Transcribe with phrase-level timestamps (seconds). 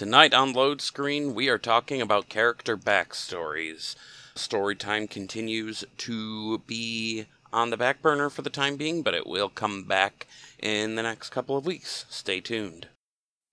[0.00, 3.96] Tonight on Load Screen, we are talking about character backstories.
[4.34, 9.50] Storytime continues to be on the back burner for the time being, but it will
[9.50, 10.26] come back
[10.58, 12.06] in the next couple of weeks.
[12.08, 12.88] Stay tuned.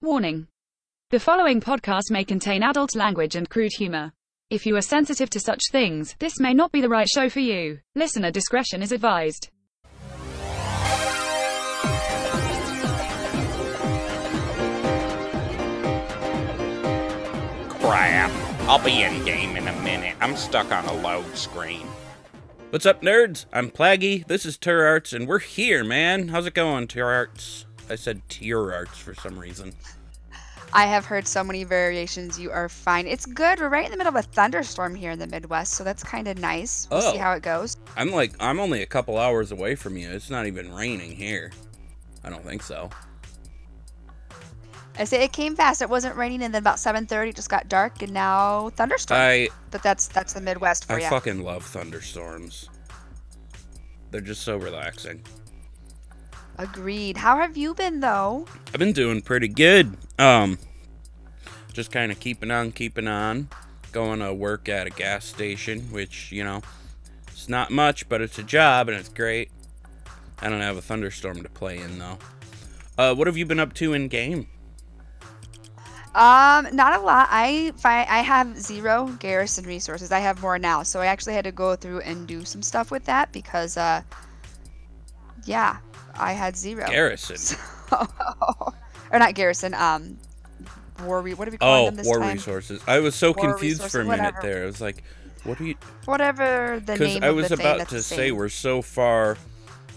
[0.01, 0.47] Warning.
[1.09, 4.13] The following podcast may contain adult language and crude humor.
[4.49, 7.41] If you are sensitive to such things, this may not be the right show for
[7.41, 7.79] you.
[7.93, 9.49] Listener discretion is advised.
[17.87, 18.31] Crap.
[18.67, 20.17] I'll be in game in a minute.
[20.19, 21.87] I'm stuck on a load screen.
[22.69, 23.45] What's up, nerds?
[23.53, 24.27] I'm Plaggy.
[24.27, 26.27] This is Tur Arts, and we're here, man.
[26.27, 27.65] How's it going, Tur Arts?
[27.89, 29.73] I said Tier Arts for some reason.
[30.73, 32.37] I have heard so many variations.
[32.37, 33.07] You are fine.
[33.07, 33.59] It's good.
[33.61, 36.27] We're right in the middle of a thunderstorm here in the Midwest, so that's kind
[36.27, 36.89] of nice.
[36.91, 37.21] We'll see Oh.
[37.21, 37.77] how it goes.
[37.95, 40.09] I'm like, I'm only a couple hours away from you.
[40.09, 41.53] It's not even raining here.
[42.21, 42.89] I don't think so.
[44.99, 45.81] I say it came fast.
[45.81, 49.19] It wasn't raining, and then about 7:30, it just got dark, and now thunderstorms.
[49.19, 51.09] I but that's that's the Midwest for I you.
[51.09, 52.69] fucking love thunderstorms.
[54.11, 55.21] They're just so relaxing.
[56.57, 57.17] Agreed.
[57.17, 58.45] How have you been though?
[58.73, 59.95] I've been doing pretty good.
[60.17, 60.57] Um,
[61.73, 63.49] just kind of keeping on, keeping on.
[63.91, 66.61] Going to work at a gas station, which you know,
[67.27, 69.51] it's not much, but it's a job and it's great.
[70.39, 72.17] I don't have a thunderstorm to play in though.
[72.97, 74.47] Uh, what have you been up to in game?
[76.15, 77.27] Um, not a lot.
[77.29, 80.11] I fi- I have zero garrison resources.
[80.11, 82.89] I have more now, so I actually had to go through and do some stuff
[82.89, 84.01] with that because, uh,
[85.45, 85.77] yeah,
[86.15, 86.85] I had zero.
[86.87, 87.57] Garrison.
[89.11, 89.73] or not garrison.
[89.73, 90.17] Um,
[91.03, 91.21] war.
[91.21, 92.33] Re- what are we calling Oh, them this war time?
[92.35, 92.81] resources.
[92.87, 94.41] I was so War confused for a minute whatever.
[94.41, 94.63] there.
[94.63, 95.03] I was like,
[95.43, 95.75] what are you?
[96.05, 99.37] Whatever the Because name I of was about to say we're so far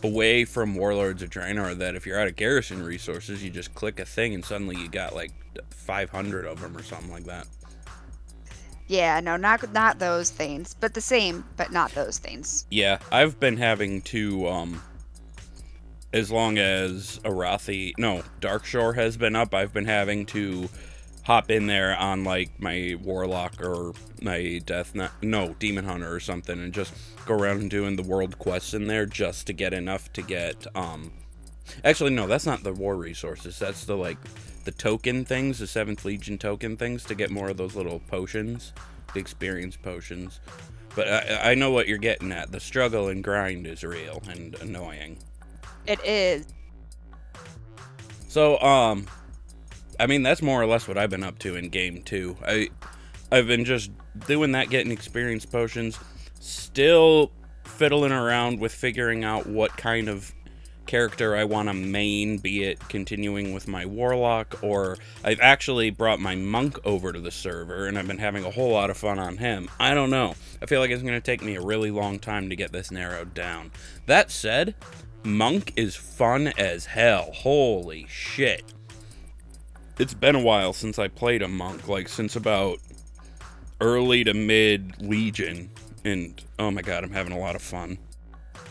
[0.03, 4.01] away from Warlords of Draenor that if you're out of garrison resources, you just click
[4.01, 5.33] a thing and suddenly you got like
[5.71, 7.47] 500 of them or something like that.
[8.87, 12.67] Yeah, no, not not those things, but the same, but not those things.
[12.71, 14.83] Yeah, I've been having to um
[16.13, 20.69] as long as Arathi no, Darkshore has been up, I've been having to
[21.25, 23.93] hop in there on like my warlock or
[24.23, 26.95] my death no, demon hunter or something and just
[27.27, 31.13] go around doing the world quests in there just to get enough to get um
[31.85, 33.59] Actually no, that's not the war resources.
[33.59, 34.19] That's the like
[34.65, 38.73] the token things, the 7th legion token things to get more of those little potions,
[39.15, 40.41] the experience potions.
[40.95, 42.51] But I, I know what you're getting at.
[42.53, 45.19] The struggle and grind is real and annoying.
[45.87, 46.47] It is.
[48.29, 49.07] So, um,
[50.01, 52.37] I mean, that's more or less what I've been up to in game two.
[52.45, 52.71] I,
[53.31, 53.91] I've been just
[54.27, 55.99] doing that, getting experience potions,
[56.41, 57.33] still
[57.65, 60.35] fiddling around with figuring out what kind of
[60.87, 66.19] character I want to main, be it continuing with my warlock, or I've actually brought
[66.19, 69.19] my monk over to the server and I've been having a whole lot of fun
[69.19, 69.71] on him.
[69.79, 70.35] I don't know.
[70.61, 72.91] I feel like it's going to take me a really long time to get this
[72.91, 73.71] narrowed down.
[74.07, 74.75] That said,
[75.23, 77.31] monk is fun as hell.
[77.35, 78.75] Holy shit.
[80.01, 82.79] It's been a while since I played a monk, like since about
[83.83, 85.69] early to mid Legion.
[86.07, 87.99] And oh my god, I'm having a lot of fun.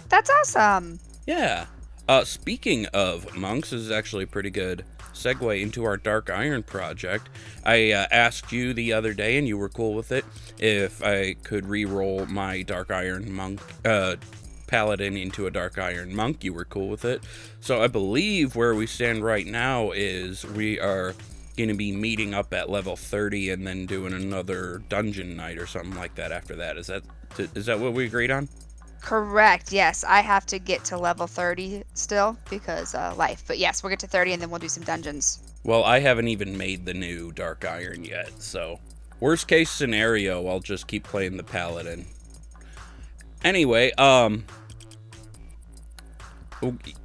[0.10, 1.00] That's awesome.
[1.28, 1.68] Yeah.
[2.08, 6.64] Uh, speaking of monks, this is actually a pretty good segue into our Dark Iron
[6.64, 7.30] project.
[7.64, 10.26] I uh, asked you the other day, and you were cool with it,
[10.58, 14.16] if I could re-roll my Dark Iron monk, uh,
[14.70, 16.44] paladin into a Dark Iron monk.
[16.44, 17.24] You were cool with it.
[17.60, 21.16] So I believe where we stand right now is we are
[21.58, 25.68] going to be meeting up at level 30 and then doing another dungeon night or
[25.68, 26.78] something like that after that.
[26.78, 27.04] Is that
[27.38, 28.48] is that what we agreed on?
[29.02, 29.72] Correct.
[29.72, 33.44] Yes, I have to get to level 30 still because uh, life.
[33.48, 35.40] But yes, we'll get to 30 and then we'll do some dungeons.
[35.64, 38.80] Well, I haven't even made the new Dark Iron yet, so
[39.20, 42.06] worst case scenario, I'll just keep playing the Paladin.
[43.44, 44.46] Anyway, um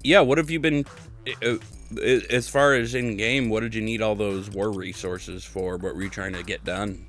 [0.03, 0.84] yeah, what have you been
[1.42, 1.59] uh, uh,
[2.00, 5.76] as far as in game, what did you need all those war resources for?
[5.76, 7.06] What were you trying to get done?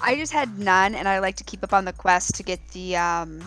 [0.00, 2.66] I just had none, and I like to keep up on the quest to get
[2.68, 3.46] the um,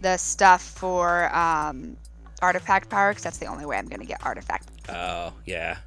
[0.00, 1.96] the stuff for um,
[2.40, 4.70] artifact power, because that's the only way I'm gonna get artifact.
[4.88, 5.78] Oh, yeah.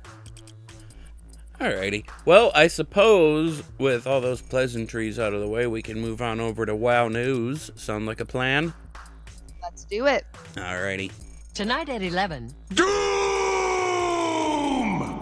[1.60, 2.06] Alrighty.
[2.26, 6.42] Well, I suppose with all those pleasantries out of the way, we can move on
[6.42, 7.72] over to WoW News.
[7.76, 8.74] Sound like a plan?
[9.62, 10.26] Let's do it.
[10.56, 11.12] Alrighty.
[11.56, 12.54] Tonight at 11.
[12.74, 12.86] Doom!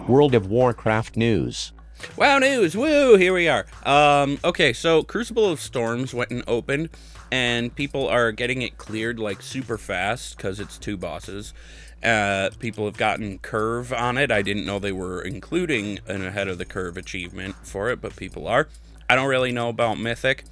[0.08, 1.70] World of Warcraft news.
[2.16, 2.76] Wow news!
[2.76, 3.16] Woo!
[3.16, 3.66] Here we are.
[3.86, 6.90] Um, okay, so Crucible of Storms went and opened,
[7.30, 11.54] and people are getting it cleared like super fast because it's two bosses.
[12.02, 14.32] Uh, people have gotten curve on it.
[14.32, 18.16] I didn't know they were including an ahead of the curve achievement for it, but
[18.16, 18.66] people are.
[19.08, 20.42] I don't really know about Mythic.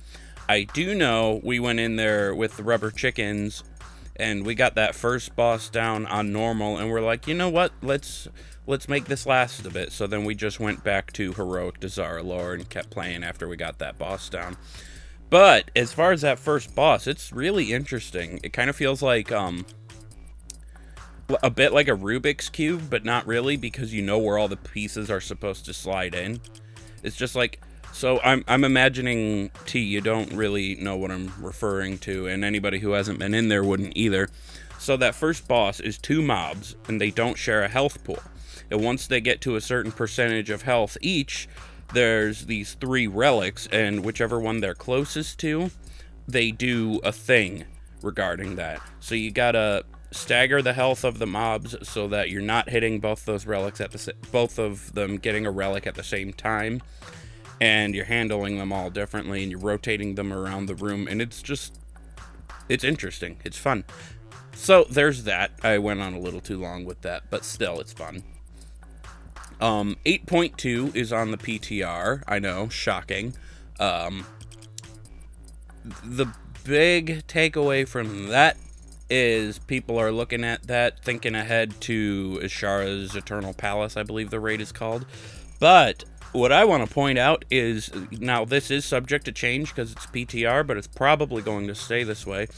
[0.48, 3.64] I do know we went in there with the rubber chickens
[4.22, 7.72] and we got that first boss down on normal and we're like, "You know what?
[7.82, 8.28] Let's
[8.66, 12.54] let's make this last a bit." So then we just went back to heroic Dazar'alor
[12.54, 14.56] and kept playing after we got that boss down.
[15.28, 18.38] But as far as that first boss, it's really interesting.
[18.44, 19.66] It kind of feels like um
[21.42, 24.56] a bit like a Rubik's cube, but not really because you know where all the
[24.56, 26.40] pieces are supposed to slide in.
[27.02, 27.60] It's just like
[27.92, 32.78] so I'm I'm imagining T you don't really know what I'm referring to and anybody
[32.78, 34.28] who hasn't been in there wouldn't either.
[34.78, 38.18] So that first boss is two mobs and they don't share a health pool.
[38.70, 41.48] And once they get to a certain percentage of health each,
[41.92, 45.70] there's these three relics and whichever one they're closest to,
[46.26, 47.64] they do a thing
[48.00, 48.80] regarding that.
[48.98, 53.00] So you got to stagger the health of the mobs so that you're not hitting
[53.00, 56.82] both those relics at the both of them getting a relic at the same time
[57.62, 61.40] and you're handling them all differently and you're rotating them around the room and it's
[61.40, 61.78] just
[62.68, 63.36] it's interesting.
[63.44, 63.84] It's fun.
[64.56, 65.52] So there's that.
[65.62, 68.24] I went on a little too long with that but still it's fun.
[69.60, 73.34] Um 8.2 is on the ptr i know shocking.
[73.78, 74.26] Um
[76.02, 76.26] the
[76.64, 78.56] big takeaway from that
[79.08, 84.40] is people are looking at that thinking ahead to Azshara's Eternal Palace, I believe the
[84.40, 85.06] raid is called.
[85.60, 89.92] But what I want to point out is now this is subject to change because
[89.92, 92.48] it's PTR, but it's probably going to stay this way.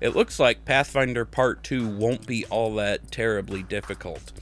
[0.00, 4.32] It looks like Pathfinder Part 2 won't be all that terribly difficult.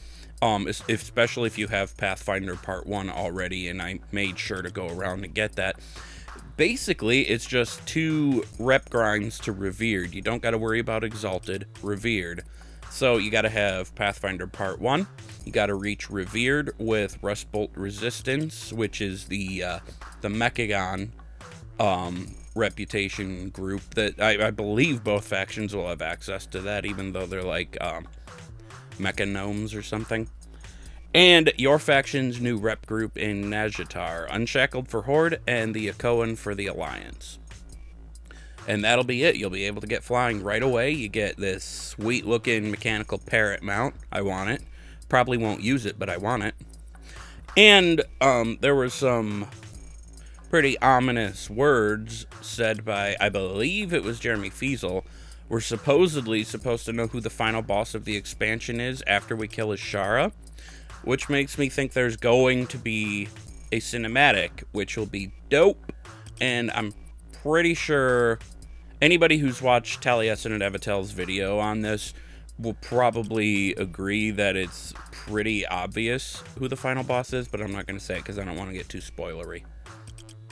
[0.43, 4.89] Um, especially if you have Pathfinder Part 1 already, and I made sure to go
[4.89, 5.79] around and get that.
[6.57, 10.15] Basically, it's just two rep grinds to Revered.
[10.15, 12.45] You don't got to worry about Exalted, Revered.
[12.91, 15.07] So you got to have Pathfinder Part 1.
[15.45, 19.79] You got to reach Revered with Rustbolt Resistance, which is the uh,
[20.21, 21.11] the Mechagon
[21.79, 27.13] um, reputation group that I, I believe both factions will have access to that, even
[27.13, 28.07] though they're like um,
[28.99, 30.29] mecha gnomes or something.
[31.13, 36.55] And your faction's new rep group in Nazjatar, Unshackled for Horde and the Ankoan for
[36.55, 37.40] the Alliance.
[38.71, 39.35] And that'll be it.
[39.35, 40.93] You'll be able to get flying right away.
[40.93, 43.97] You get this sweet looking mechanical parrot mount.
[44.13, 44.63] I want it.
[45.09, 46.55] Probably won't use it, but I want it.
[47.57, 49.49] And um, there were some
[50.51, 55.05] pretty ominous words said by, I believe it was Jeremy Feasel.
[55.49, 59.49] We're supposedly supposed to know who the final boss of the expansion is after we
[59.49, 60.31] kill Azshara,
[61.03, 63.27] which makes me think there's going to be
[63.73, 65.93] a cinematic, which will be dope.
[66.41, 66.95] And I'm
[67.43, 68.39] pretty sure
[69.01, 72.13] anybody who's watched Taliesin and Evitel's video on this
[72.59, 77.87] will probably agree that it's pretty obvious who the final boss is, but I'm not
[77.87, 79.65] going to say it because I don't want to get too spoilery.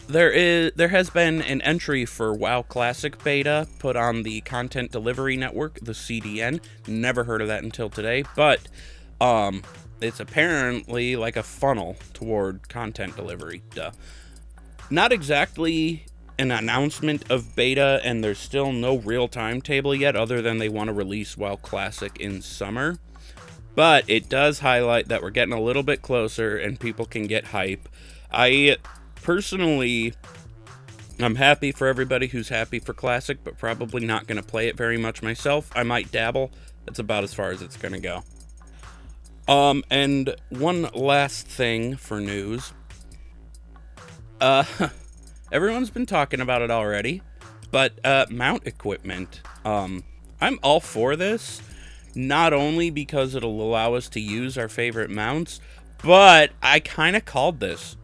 [0.08, 4.90] There is there has been an entry for WoW Classic beta put on the Content
[4.90, 6.62] Delivery Network, the CDN.
[6.86, 8.60] Never heard of that until today, but
[9.20, 9.62] um
[10.00, 13.62] it's apparently like a funnel toward content delivery.
[13.74, 13.90] Duh.
[14.90, 16.06] Not exactly
[16.38, 20.88] an announcement of beta, and there's still no real timetable yet, other than they want
[20.88, 22.98] to release WoW Classic in summer.
[23.74, 27.46] But it does highlight that we're getting a little bit closer and people can get
[27.46, 27.88] hype.
[28.32, 28.76] I
[29.22, 30.14] personally
[31.20, 34.76] I'm happy for everybody who's happy for Classic, but probably not going to play it
[34.76, 35.70] very much myself.
[35.74, 36.52] I might dabble.
[36.86, 38.22] That's about as far as it's going to go.
[39.52, 42.72] Um, and one last thing for news.
[44.40, 44.64] Uh,
[45.52, 47.22] everyone's been talking about it already,
[47.70, 49.40] but uh, mount equipment.
[49.64, 50.04] Um,
[50.40, 51.60] I'm all for this,
[52.14, 55.60] not only because it'll allow us to use our favorite mounts,
[56.02, 57.96] but I kind of called this.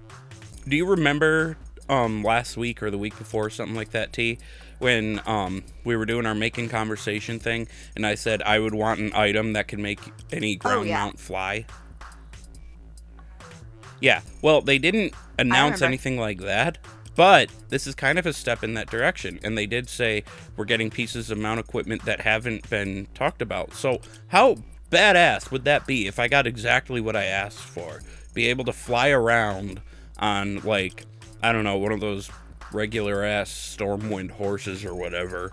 [0.67, 1.57] Do you remember
[1.89, 4.39] um last week or the week before something like that, T?
[4.79, 9.01] When um we were doing our making conversation thing, and I said I would want
[9.01, 10.01] an item that can make
[10.33, 11.05] any ground yeah.
[11.05, 11.67] mount fly.
[14.01, 16.79] Yeah, well, they didn't announce anything like that,
[17.17, 19.39] but this is kind of a step in that direction.
[19.43, 20.25] And they did say
[20.57, 23.75] we're getting pieces of mount equipment that haven't been talked about.
[23.75, 24.57] So, how
[24.91, 28.01] badass would that be if I got exactly what I asked for?
[28.33, 29.81] Be able to fly around
[30.19, 31.07] on, like,
[31.43, 32.31] I don't know, one of those
[32.73, 35.53] regular ass Stormwind horses or whatever.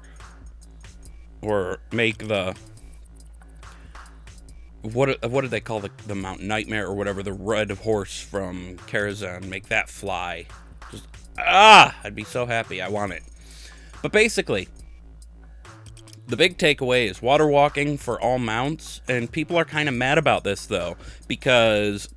[1.41, 2.55] Or make the
[4.81, 8.77] what what did they call the, the Mount Nightmare or whatever the red horse from
[8.87, 10.45] Karazhan make that fly
[10.91, 11.05] just
[11.39, 13.23] ah I'd be so happy I want it
[14.01, 14.67] but basically
[16.27, 20.17] The big takeaway is water walking for all mounts, and people are kind of mad
[20.17, 20.95] about this though,
[21.27, 22.07] because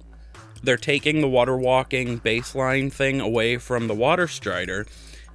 [0.62, 4.86] they're taking the water walking baseline thing away from the water strider,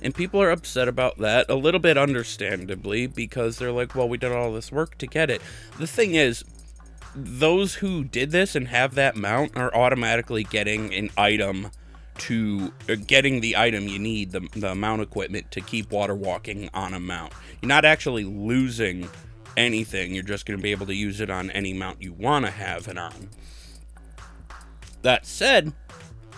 [0.01, 4.17] and people are upset about that a little bit understandably because they're like, well, we
[4.17, 5.41] did all this work to get it.
[5.77, 6.45] The thing is,
[7.13, 11.71] those who did this and have that mount are automatically getting an item
[12.19, 16.69] to uh, getting the item you need, the, the mount equipment to keep water walking
[16.73, 17.33] on a mount.
[17.61, 19.09] You're not actually losing
[19.57, 22.45] anything, you're just going to be able to use it on any mount you want
[22.45, 23.29] to have it on.
[25.01, 25.73] That said,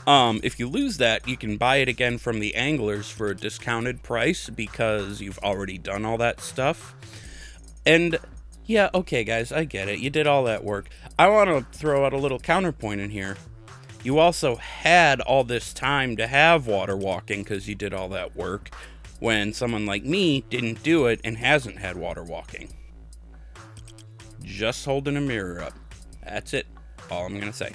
[0.08, 3.36] um, if you lose that, you can buy it again from the anglers for a
[3.36, 6.96] discounted price because you've already done all that stuff.
[7.86, 8.18] And
[8.66, 10.00] yeah, okay, guys, I get it.
[10.00, 10.90] You did all that work.
[11.20, 13.38] I want to throw out a little counterpoint in here.
[14.04, 18.36] You also had all this time to have water walking because you did all that
[18.36, 18.72] work
[19.20, 22.74] when someone like me didn't do it and hasn't had water walking.
[24.42, 25.74] Just holding a mirror up.
[26.24, 26.66] That's it.
[27.12, 27.72] All I'm going to say.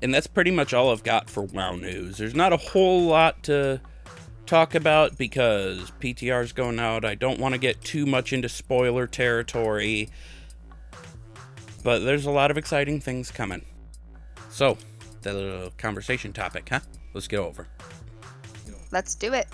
[0.00, 2.18] And that's pretty much all I've got for WoW news.
[2.18, 3.80] There's not a whole lot to
[4.46, 7.04] talk about because PTR's going out.
[7.04, 10.08] I don't want to get too much into spoiler territory.
[11.82, 13.64] But there's a lot of exciting things coming.
[14.52, 14.76] So,
[15.22, 16.80] the conversation topic, huh?
[17.14, 17.66] Let's get over.
[18.90, 19.48] Let's do it.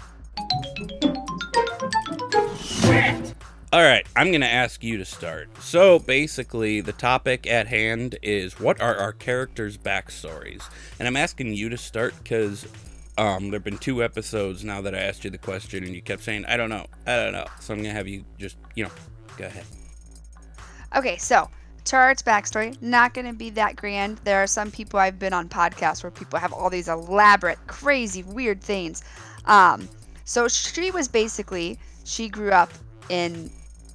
[3.72, 5.50] All right, I'm going to ask you to start.
[5.62, 10.64] So, basically, the topic at hand is what are our characters' backstories?
[10.98, 12.66] And I'm asking you to start because
[13.18, 16.02] um, there have been two episodes now that I asked you the question and you
[16.02, 17.46] kept saying, I don't know, I don't know.
[17.60, 18.90] So, I'm going to have you just, you know,
[19.36, 19.64] go ahead.
[20.96, 21.48] Okay, so
[21.88, 24.18] Turret's backstory, not going to be that grand.
[24.18, 28.22] There are some people I've been on podcasts where people have all these elaborate, crazy,
[28.22, 29.02] weird things.
[29.46, 29.88] Um,
[30.24, 32.70] so she was basically, she grew up
[33.08, 33.50] in,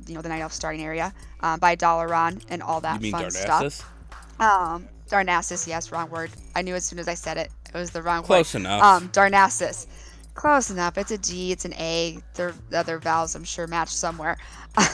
[0.07, 3.12] you know, the Night Elf starting area uh, by Dalaran and all that you mean
[3.12, 3.73] fun Darnassus?
[3.73, 3.91] stuff.
[4.39, 6.31] Um, Darnassus, yes, wrong word.
[6.55, 8.27] I knew as soon as I said it, it was the wrong word.
[8.27, 8.62] Close word.
[8.62, 8.81] enough.
[8.81, 9.85] Um, Darnassus.
[10.33, 10.97] Close enough.
[10.97, 12.17] It's a D, it's an A.
[12.33, 14.38] The other vowels, I'm sure, match somewhere.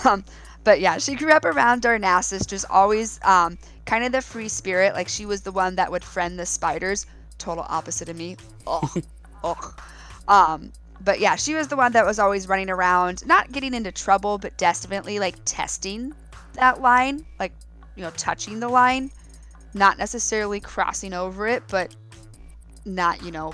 [0.04, 0.26] Um,
[0.64, 4.94] but yeah, she grew up around Darnassus, just always um, kind of the free spirit.
[4.94, 7.06] Like she was the one that would friend the spiders.
[7.38, 8.38] Total opposite of me.
[8.68, 9.04] Ugh.
[9.44, 9.82] Ugh.
[10.28, 13.92] Um, but yeah, she was the one that was always running around, not getting into
[13.92, 16.14] trouble, but definitely like testing
[16.54, 17.54] that line, like,
[17.96, 19.12] you know, touching the line.
[19.74, 21.96] Not necessarily crossing over it, but
[22.86, 23.54] not, you know,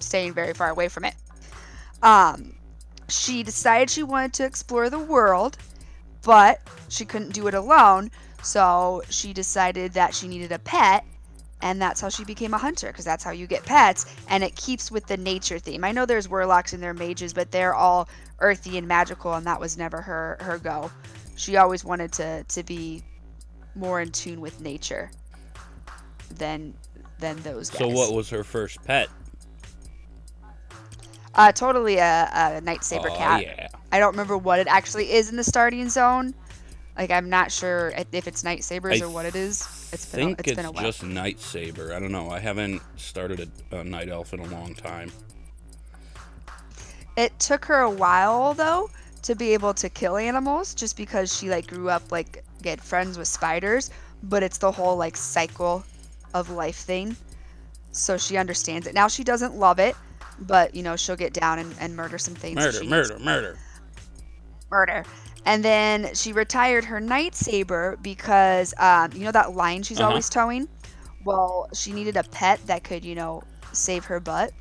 [0.00, 1.14] staying very far away from it.
[2.02, 2.57] Um,
[3.08, 5.56] she decided she wanted to explore the world,
[6.22, 8.10] but she couldn't do it alone.
[8.42, 11.04] So she decided that she needed a pet,
[11.60, 14.54] and that's how she became a hunter, because that's how you get pets, and it
[14.54, 15.84] keeps with the nature theme.
[15.84, 18.08] I know there's warlocks and they're mages, but they're all
[18.40, 20.90] earthy and magical, and that was never her her go.
[21.36, 23.02] She always wanted to to be
[23.74, 25.10] more in tune with nature
[26.36, 26.74] than
[27.18, 27.78] than those guys.
[27.78, 29.08] So, what was her first pet?
[31.38, 33.42] Uh, totally a, a night saber oh, cat.
[33.42, 33.68] yeah.
[33.92, 36.34] I don't remember what it actually is in the starting zone.
[36.96, 39.60] Like I'm not sure if- it's night sabers I or what it is.
[39.92, 40.82] It's been a, think it's it's been a while.
[40.82, 41.94] just Night Saber.
[41.94, 42.28] I don't know.
[42.30, 45.12] I haven't started a, a Night Elf in a long time.
[47.16, 48.90] It took her a while though
[49.22, 53.16] to be able to kill animals, just because she like grew up like get friends
[53.16, 53.90] with spiders.
[54.24, 55.84] But it's the whole like cycle
[56.34, 57.16] of life thing,
[57.92, 58.94] so she understands it.
[58.94, 59.94] Now she doesn't love it,
[60.40, 62.56] but you know she'll get down and, and murder some things.
[62.56, 63.58] Murder, murder, murder.
[64.70, 65.04] murder.
[65.44, 70.08] And then she retired her night saber because um, you know that line she's Uh-huh.
[70.08, 70.68] always towing.
[71.24, 73.42] Well, she needed a pet that could, you know,
[73.72, 74.52] save her butt.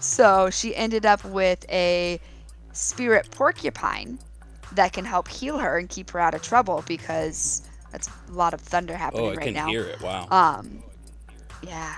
[0.00, 2.20] So she ended up with a
[2.72, 4.18] spirit porcupine
[4.72, 8.54] that can help heal her and keep her out of trouble because that's a lot
[8.54, 9.68] of thunder happening Oh, I right can now.
[9.68, 10.00] hear it.
[10.00, 10.26] Wow.
[10.30, 10.82] Um,
[11.62, 11.96] yeah.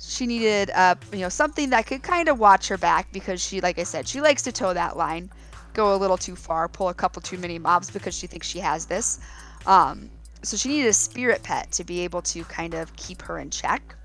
[0.00, 3.60] She needed, uh, you know, something that could kind of watch her back because she,
[3.60, 5.30] like I said, she likes to toe that line,
[5.74, 8.60] go a little too far, pull a couple too many mobs because she thinks she
[8.60, 9.18] has this.
[9.66, 10.10] Um,
[10.42, 13.50] so she needed a spirit pet to be able to kind of keep her in
[13.50, 13.96] check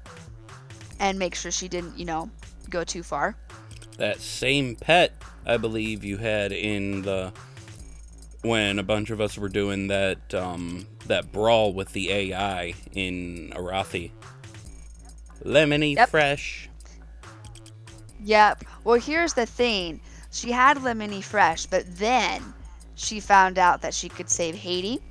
[0.99, 2.29] and make sure she didn't, you know,
[2.69, 3.35] go too far.
[3.97, 5.13] that same pet,
[5.45, 7.31] I believe you had in the
[8.41, 13.53] when a bunch of us were doing that um, that brawl with the AI in
[13.55, 14.11] Arathi.
[15.41, 16.09] Lemony Yep.
[16.09, 16.69] fresh.
[18.23, 18.63] Yep.
[18.83, 20.01] Well, here's the thing.
[20.31, 22.53] She had Lemony Fresh, but then
[22.95, 25.01] she found out that she could save Hati.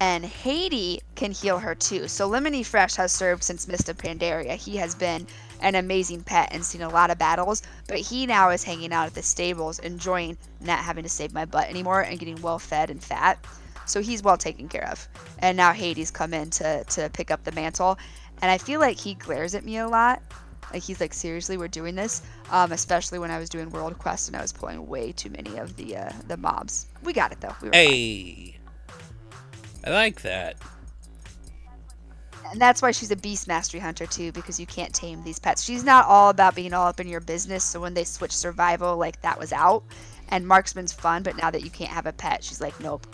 [0.00, 2.08] and Hati can heal her too.
[2.08, 4.56] So Lemony Fresh has served since Mist of Pandaria.
[4.56, 5.26] He has been
[5.60, 9.06] an amazing pet and seen a lot of battles, but he now is hanging out
[9.06, 12.90] at the stables, enjoying not having to save my butt anymore and getting well fed
[12.90, 13.38] and fat.
[13.86, 15.08] So he's well taken care of.
[15.38, 17.96] And now Hades come in to, to pick up the mantle.
[18.42, 20.20] And I feel like he glares at me a lot.
[20.72, 22.22] Like he's like, seriously, we're doing this.
[22.50, 25.56] Um, especially when I was doing World Quest and I was pulling way too many
[25.58, 26.86] of the uh, the mobs.
[27.04, 27.54] We got it though.
[27.62, 27.82] We were fine.
[27.82, 28.56] Hey,
[29.84, 30.56] I like that.
[32.50, 35.62] And that's why she's a beast mastery hunter too, because you can't tame these pets.
[35.62, 37.64] She's not all about being all up in your business.
[37.64, 39.84] So when they switched survival, like that was out.
[40.28, 43.06] And marksman's fun, but now that you can't have a pet, she's like, nope.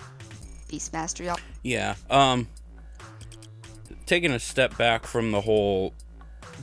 [0.68, 1.28] Beast mastery.
[1.28, 1.94] all- Yeah.
[2.10, 2.48] Um
[4.08, 5.94] taking a step back from the whole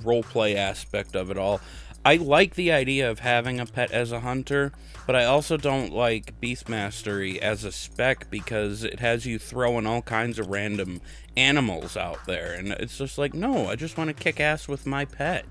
[0.04, 1.62] roleplay aspect of it all.
[2.04, 4.72] I like the idea of having a pet as a hunter,
[5.08, 9.88] but I also don't like Beast Mastery as a spec because it has you throwing
[9.88, 11.02] all kinds of random
[11.36, 14.86] animals out there and it's just like, no, I just want to kick ass with
[14.86, 15.46] my pet.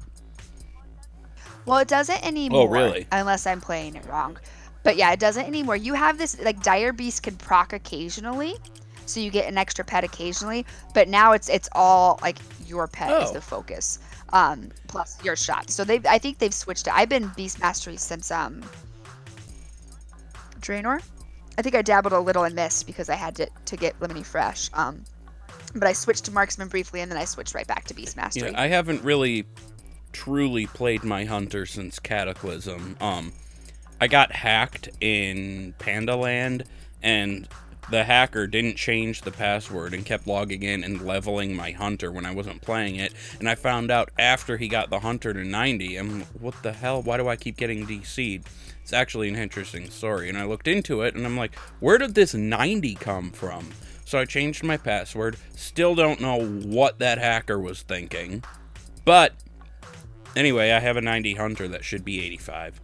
[1.67, 2.69] Well, it doesn't anymore.
[2.69, 3.07] Oh, really?
[3.11, 4.39] Unless I'm playing it wrong.
[4.85, 5.77] But yeah, it doesn't anymore.
[5.77, 8.57] You have this like dire beast can proc occasionally,
[9.07, 10.65] so you get an extra pet occasionally.
[10.95, 13.33] But now it's it's all like your pet is Oh.
[13.35, 13.99] the focus,
[14.33, 15.71] um, plus your shot.
[15.71, 16.95] So they I think they've switched it.
[16.95, 18.63] I've been beast mastery since um
[20.61, 21.03] Draenor.
[21.57, 24.25] I think I dabbled a little in Mist because I had to to get Lemony
[24.25, 24.71] Fresh.
[24.75, 25.05] Um,
[25.75, 28.51] but I switched to marksman briefly and then I switched right back to beast mastery.
[28.51, 29.45] Yeah, I haven't really
[30.13, 32.97] truly played my hunter since Cataclysm.
[33.01, 33.33] Um,
[34.01, 36.67] I got hacked in Pandaland,
[37.03, 37.49] and
[37.91, 42.25] the hacker didn't change the password and kept logging in and leveling my hunter when
[42.25, 43.13] I wasn't playing it.
[43.39, 47.03] And I found out after he got the hunter to 90, I'm what the hell?
[47.03, 48.49] Why do I keep getting DC'd?
[48.83, 50.29] It's actually an interesting story.
[50.29, 53.71] And I looked into it, and I'm like, where did this 90 come from?
[54.05, 55.37] So I changed my password.
[55.57, 58.45] Still don't know what that hacker was thinking.
[59.05, 59.33] But
[60.37, 62.81] anyway, I have a 90 hunter that should be 85.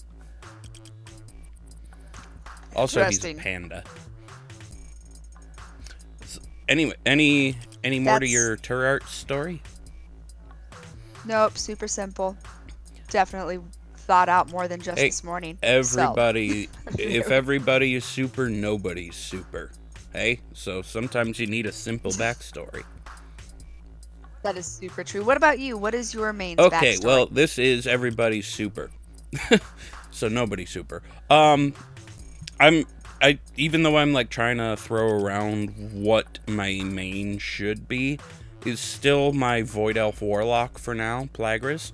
[2.75, 3.85] Also, he's a panda.
[6.71, 9.61] Anyway, any any more to That's- your Turart story?
[11.27, 12.37] Nope, super simple.
[13.11, 13.59] Definitely
[13.97, 15.59] thought out more than just Hey, this morning.
[15.63, 19.71] So, Everybody, if everybody is super, nobody's super.
[20.13, 22.85] Hey, so sometimes you need a simple backstory.
[24.43, 25.23] that is super true.
[25.23, 25.77] What about you?
[25.77, 27.05] What is your main Okay, backstory?
[27.05, 28.91] well, this is everybody's super.
[30.11, 31.03] so nobody's super.
[31.29, 31.75] Um
[32.59, 32.85] I'm
[33.23, 38.19] I even though I'm like trying to throw around what my main should be
[38.65, 41.93] is still my Void Elf Warlock for now, Plagris.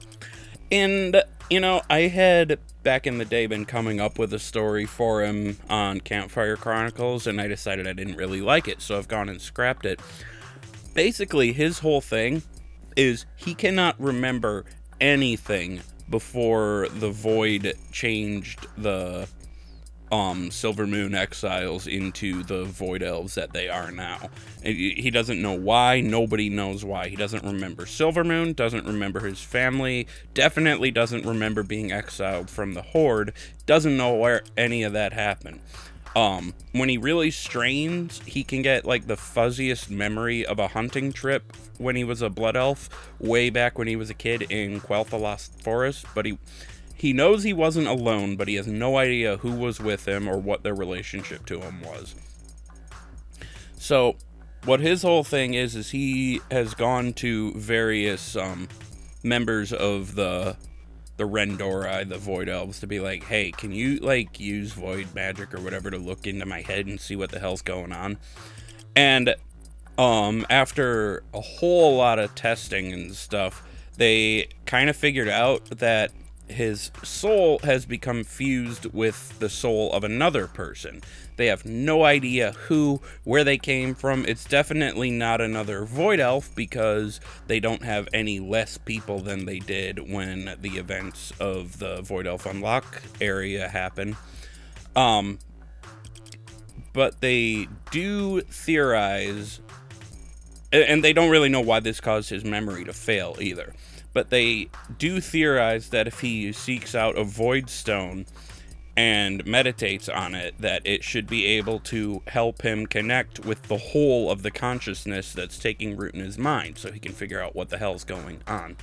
[0.71, 4.85] And you know, I had back in the day been coming up with a story
[4.85, 9.09] for him on Campfire Chronicles and I decided I didn't really like it, so I've
[9.09, 10.01] gone and scrapped it
[10.97, 12.43] basically his whole thing
[12.97, 14.65] is he cannot remember
[14.99, 19.29] anything before the void changed the
[20.13, 24.31] um silver moon exiles into the void elves that they are now.
[24.63, 26.01] He doesn't know why.
[26.01, 27.09] Nobody knows why.
[27.09, 32.75] He doesn't remember silver moon doesn't remember his family definitely doesn't remember being exiled from
[32.75, 33.33] the horde
[33.67, 35.61] doesn't know where any of that happened.
[36.17, 41.13] Um, when he really strains, he can get like the fuzziest memory of a hunting
[41.13, 42.89] trip when he was a blood elf,
[43.19, 46.07] way back when he was a kid in Quel'Thalas Forest.
[46.15, 46.39] But he
[46.97, 50.39] he knows he wasn't alone, but he has no idea who was with him or
[50.39, 52.15] what their relationship to him was.
[53.77, 54.17] So,
[54.65, 58.69] what his whole thing is is he has gone to various um,
[59.23, 60.57] members of the
[61.19, 65.55] the Ren'dorei, the Void Elves, to be like, hey, can you like use Void magic
[65.55, 68.19] or whatever to look into my head and see what the hell's going on?
[68.95, 69.35] And
[69.99, 76.13] um, after a whole lot of testing and stuff, they kind of figured out that
[76.49, 81.03] his soul has become fused with the soul of another person.
[81.37, 84.25] They have no idea who, where they came from.
[84.27, 89.59] It's definitely not another Void Elf because they don't have any less people than they
[89.59, 94.17] did when the events of the Void Elf Unlock area happen.
[94.95, 95.39] Um,
[96.95, 99.61] but they do theorize
[100.73, 103.75] and they don't really know why this caused his memory to fail either.
[104.17, 108.25] But they do theorize that if he seeks out a void stone
[108.97, 113.77] and meditates on it, that it should be able to help him connect with the
[113.77, 117.55] whole of the consciousness that's taking root in his mind so he can figure out
[117.55, 118.79] what the hell's going on.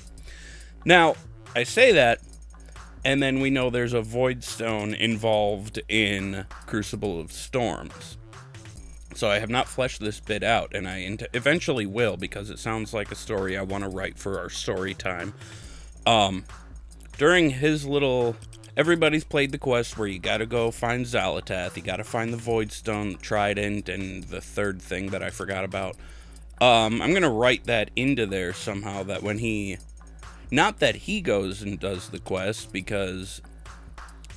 [0.86, 1.16] Now,
[1.56, 2.20] I say that,
[3.04, 8.20] and then we know there's a void stone involved in Crucible of Storms.
[9.16, 12.60] So I have not fleshed this bit out, and I int- eventually will because it
[12.60, 15.34] sounds like a story I want to write for our story time.
[16.06, 16.46] Um,
[17.18, 18.36] during his little,
[18.76, 22.72] everybody's played the quest where you gotta go find Xal'atath, you gotta find the Void
[22.72, 25.96] Stone Trident, and the third thing that I forgot about.
[26.60, 29.04] Um, I'm gonna write that into there somehow.
[29.04, 29.78] That when he,
[30.52, 33.42] not that he goes and does the quest because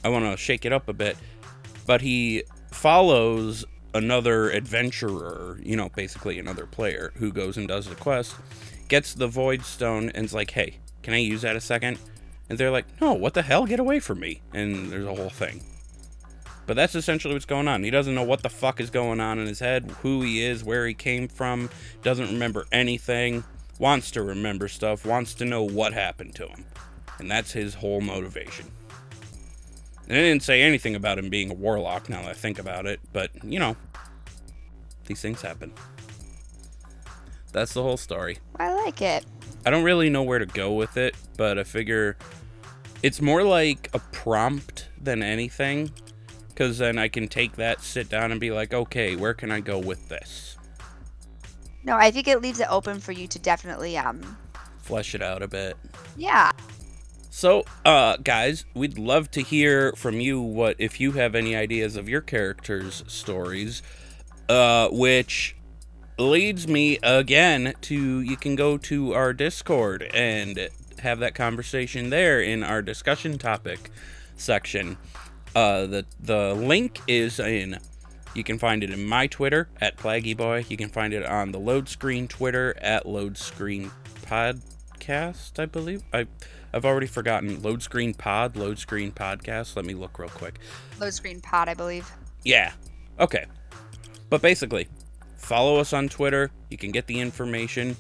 [0.05, 1.17] I want to shake it up a bit,
[1.87, 3.65] but he follows
[3.97, 8.35] another adventurer, you know, basically another player who goes and does the quest,
[8.89, 11.99] gets the Void Stone, and's like, hey, can I use that a second?
[12.49, 13.67] And they're like, no, what the hell?
[13.67, 14.43] Get away from me.
[14.53, 15.63] And there's a whole thing.
[16.67, 17.85] But that's essentially what's going on.
[17.85, 20.65] He doesn't know what the fuck is going on in his head, who he is,
[20.65, 21.71] where he came from,
[22.03, 23.45] doesn't remember anything,
[23.79, 26.65] wants to remember stuff, wants to know what happened to him.
[27.19, 28.67] And that's his whole motivation.
[30.09, 32.87] And I didn't say anything about him being a warlock now that I think about
[32.87, 33.77] it, but you know,
[35.07, 35.73] these things happen.
[37.53, 38.39] That's the whole story.
[38.59, 39.25] I like it.
[39.65, 42.17] I don't really know where to go with it, but I figure
[43.03, 45.91] it's more like a prompt than anything.
[46.49, 49.61] Because then I can take that, sit down, and be like, okay, where can I
[49.61, 50.57] go with this?
[51.85, 54.39] No, I think it leaves it open for you to definitely, um,
[54.79, 55.77] Flesh it out a bit.
[56.17, 56.53] yeah.
[57.29, 61.95] So, uh, guys, we'd love to hear from you what if you have any ideas
[61.97, 63.83] of your characters' stories,
[64.49, 65.57] uh, which
[66.19, 70.69] leads me again to you can go to our Discord and
[71.01, 73.91] have that conversation there in our discussion topic
[74.37, 74.97] section.
[75.55, 77.79] Uh, the the link is in.
[78.35, 80.69] You can find it in my Twitter at Plaggyboy.
[80.69, 83.91] You can find it on the Load Screen Twitter at Load Screen
[84.23, 85.59] Podcast.
[85.59, 86.27] I believe I
[86.75, 89.77] I've already forgotten Load Screen Pod, Load Screen Podcast.
[89.77, 90.59] Let me look real quick.
[91.01, 92.11] Low screen pod, I believe.
[92.45, 92.73] Yeah.
[93.19, 93.47] Okay.
[94.29, 94.89] But basically,
[95.37, 96.51] follow us on Twitter.
[96.71, 97.97] You can get the information,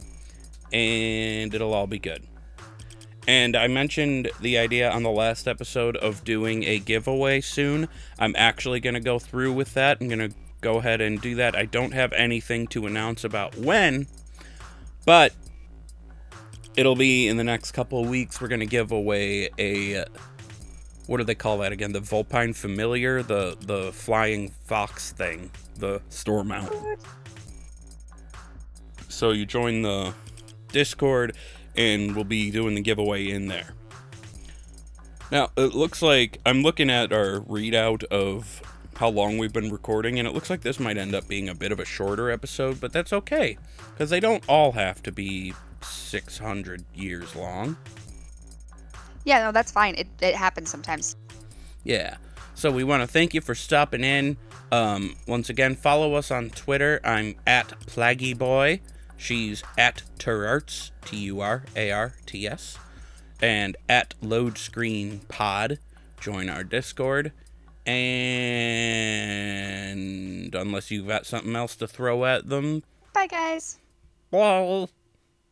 [0.72, 2.26] and it'll all be good.
[3.28, 7.88] And I mentioned the idea on the last episode of doing a giveaway soon.
[8.18, 9.98] I'm actually going to go through with that.
[10.00, 11.56] I'm going to go ahead and do that.
[11.56, 14.06] I don't have anything to announce about when,
[15.04, 15.34] but
[16.76, 18.40] it'll be in the next couple of weeks.
[18.40, 20.04] We're going to give away a
[21.06, 21.92] what do they call that again?
[21.92, 26.72] The Vulpine Familiar, the the flying fox thing, the store mount.
[29.08, 30.14] So you join the
[30.72, 31.36] Discord,
[31.76, 33.74] and we'll be doing the giveaway in there.
[35.30, 38.62] Now it looks like I'm looking at our readout of
[38.96, 41.54] how long we've been recording, and it looks like this might end up being a
[41.54, 43.58] bit of a shorter episode, but that's okay
[43.92, 47.76] because they don't all have to be 600 years long.
[49.26, 49.96] Yeah, no, that's fine.
[49.96, 51.16] It, it happens sometimes.
[51.84, 52.16] Yeah.
[52.54, 54.38] So we want to thank you for stopping in.
[54.72, 57.00] Um, once again, follow us on Twitter.
[57.04, 58.80] I'm at Plaggyboy.
[59.18, 62.78] She's at Turarts, T U R A R T S,
[63.42, 65.78] and at Load Screen Pod.
[66.20, 67.32] Join our Discord.
[69.46, 73.78] And unless you've got something else to throw at them, Bye, guys.
[74.30, 74.90] well.